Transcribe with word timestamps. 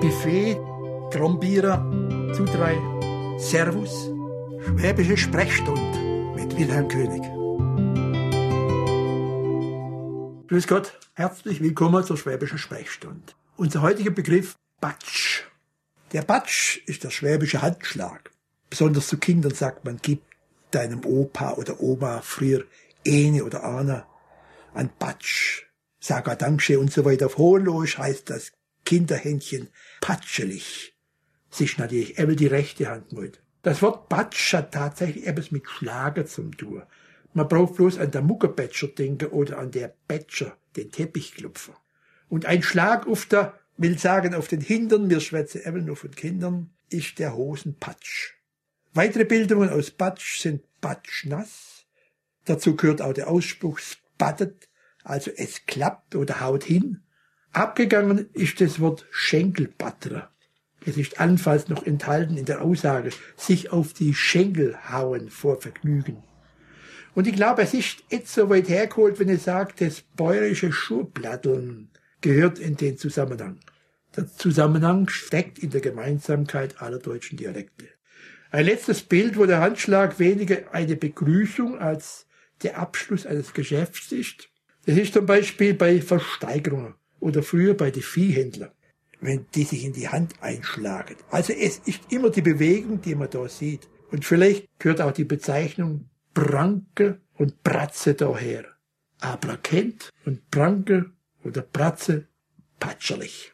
Buffet, 0.00 0.56
Trombierer, 1.10 1.84
zu 2.32 2.44
drei, 2.44 2.78
Servus, 3.36 4.12
Schwäbische 4.64 5.16
Sprechstunde 5.16 6.34
mit 6.36 6.56
Wilhelm 6.56 6.86
König. 6.86 7.22
Grüß 10.46 10.68
Gott, 10.68 10.96
herzlich 11.14 11.60
willkommen 11.60 12.04
zur 12.04 12.16
Schwäbischen 12.16 12.58
Sprechstunde. 12.58 13.32
Unser 13.56 13.82
heutiger 13.82 14.12
Begriff 14.12 14.54
Batsch. 14.80 15.42
Der 16.12 16.22
Batsch 16.22 16.78
ist 16.86 17.02
der 17.02 17.10
schwäbische 17.10 17.60
Handschlag. 17.60 18.30
Besonders 18.70 19.08
zu 19.08 19.18
Kindern 19.18 19.54
sagt 19.54 19.84
man, 19.84 19.98
gib 20.00 20.22
deinem 20.70 21.04
Opa 21.04 21.54
oder 21.54 21.80
Oma 21.80 22.20
früher 22.22 22.62
Ene 23.02 23.42
oder 23.42 23.64
Ana 23.64 24.06
ein 24.74 24.90
Batsch. 24.96 25.64
Sag 25.98 26.38
Danke 26.38 26.78
und 26.78 26.92
so 26.92 27.04
weiter. 27.04 27.26
Auf 27.26 27.36
Hohenloisch 27.36 27.98
heißt 27.98 28.30
das 28.30 28.52
Kinderhändchen 28.88 29.68
patschelig. 30.00 30.94
Sich 31.50 31.76
natürlich 31.76 32.18
eben 32.18 32.36
die 32.36 32.46
rechte 32.46 32.88
Hand 32.88 33.12
mit. 33.12 33.42
Das 33.60 33.82
Wort 33.82 34.08
Batsch 34.08 34.54
hat 34.54 34.72
tatsächlich 34.72 35.26
etwas 35.26 35.50
mit 35.50 35.68
Schlager 35.68 36.24
zum 36.24 36.56
tun. 36.56 36.84
Man 37.34 37.48
braucht 37.48 37.76
bloß 37.76 37.98
an 37.98 38.12
der 38.12 38.22
Muckerbätscher 38.22 38.88
denken 38.88 39.26
oder 39.26 39.58
an 39.58 39.72
der 39.72 39.94
Bätscher, 40.08 40.56
den 40.76 40.90
Teppichklopfer. 40.90 41.76
Und 42.30 42.46
ein 42.46 42.62
Schlag 42.62 43.06
auf 43.06 43.26
der, 43.26 43.60
will 43.76 43.98
sagen, 43.98 44.34
auf 44.34 44.48
den 44.48 44.62
Hintern, 44.62 45.10
wir 45.10 45.20
schwätzen 45.20 45.60
eben 45.66 45.84
nur 45.84 45.96
von 45.96 46.12
Kindern, 46.12 46.70
ist 46.88 47.18
der 47.18 47.36
Hosenpatsch. 47.36 48.36
Weitere 48.94 49.26
Bildungen 49.26 49.68
aus 49.68 49.90
Batsch 49.90 50.40
sind 50.40 50.62
Batschnass. 50.80 51.84
Dazu 52.46 52.74
gehört 52.74 53.02
auch 53.02 53.12
der 53.12 53.28
Ausspruch 53.28 53.80
spattet, 53.80 54.70
also 55.04 55.30
es 55.36 55.66
klappt 55.66 56.14
oder 56.14 56.40
haut 56.40 56.64
hin. 56.64 57.02
Abgegangen 57.52 58.28
ist 58.34 58.60
das 58.60 58.78
Wort 58.78 59.06
Schenkelbatterer. 59.10 60.30
Es 60.84 60.96
ist 60.96 61.20
anfalls 61.20 61.68
noch 61.68 61.84
enthalten 61.84 62.36
in 62.36 62.44
der 62.44 62.62
Aussage, 62.62 63.10
sich 63.36 63.72
auf 63.72 63.92
die 63.92 64.14
Schenkel 64.14 64.76
hauen 64.90 65.28
vor 65.28 65.60
Vergnügen. 65.60 66.22
Und 67.14 67.26
ich 67.26 67.34
glaube, 67.34 67.62
es 67.62 67.74
ist 67.74 68.04
jetzt 68.10 68.32
so 68.32 68.48
weit 68.48 68.68
hergeholt, 68.68 69.18
wenn 69.18 69.28
es 69.28 69.44
sagt, 69.44 69.80
das 69.80 70.02
bäuerische 70.02 70.72
Schuhplatteln 70.72 71.90
gehört 72.20 72.58
in 72.58 72.76
den 72.76 72.96
Zusammenhang. 72.96 73.58
Der 74.16 74.28
Zusammenhang 74.28 75.08
steckt 75.08 75.58
in 75.58 75.70
der 75.70 75.80
Gemeinsamkeit 75.80 76.80
aller 76.80 76.98
deutschen 76.98 77.38
Dialekte. 77.38 77.86
Ein 78.50 78.66
letztes 78.66 79.02
Bild, 79.02 79.36
wo 79.36 79.46
der 79.46 79.60
Handschlag 79.60 80.18
weniger 80.18 80.72
eine 80.72 80.96
Begrüßung 80.96 81.78
als 81.78 82.26
der 82.62 82.78
Abschluss 82.78 83.26
eines 83.26 83.52
Geschäfts 83.52 84.12
ist. 84.12 84.48
Das 84.86 84.96
ist 84.96 85.12
zum 85.12 85.26
Beispiel 85.26 85.74
bei 85.74 86.00
Versteigerungen 86.00 86.94
oder 87.20 87.42
früher 87.42 87.74
bei 87.74 87.90
den 87.90 88.02
Viehhändlern, 88.02 88.70
wenn 89.20 89.46
die 89.54 89.64
sich 89.64 89.84
in 89.84 89.92
die 89.92 90.08
Hand 90.08 90.34
einschlagen. 90.40 91.16
Also 91.30 91.52
es 91.52 91.78
ist 91.78 92.12
immer 92.12 92.30
die 92.30 92.42
Bewegung, 92.42 93.00
die 93.00 93.14
man 93.14 93.30
da 93.30 93.48
sieht. 93.48 93.88
Und 94.10 94.24
vielleicht 94.24 94.68
gehört 94.78 95.00
auch 95.00 95.12
die 95.12 95.24
Bezeichnung 95.24 96.08
Branke 96.34 97.20
und 97.34 97.62
Bratze 97.62 98.14
daher. 98.14 98.64
Aber 99.20 99.56
kennt 99.56 100.10
und 100.24 100.50
Branke 100.50 101.10
oder 101.44 101.62
Bratze 101.62 102.28
patscherlich. 102.78 103.52